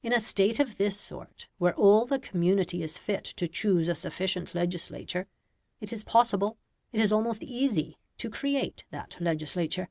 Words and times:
In 0.00 0.12
a 0.12 0.20
State 0.20 0.60
of 0.60 0.76
this 0.76 0.96
sort, 0.96 1.48
where 1.58 1.74
all 1.74 2.06
the 2.06 2.20
community 2.20 2.84
is 2.84 2.96
fit 2.98 3.24
to 3.24 3.48
choose 3.48 3.88
a 3.88 3.96
sufficient 3.96 4.54
legislature, 4.54 5.26
it 5.80 5.92
is 5.92 6.04
possible, 6.04 6.56
it 6.92 7.00
is 7.00 7.10
almost 7.10 7.42
easy, 7.42 7.98
to 8.18 8.30
create 8.30 8.84
that 8.92 9.16
legislature. 9.18 9.88